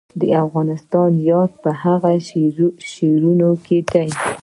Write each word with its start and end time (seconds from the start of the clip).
د 0.19 0.21
افغانستان 0.43 1.11
یاد 1.29 1.51
په 1.63 1.69
شعرونو 2.91 3.49
کې 3.65 3.77
دی 3.91 4.07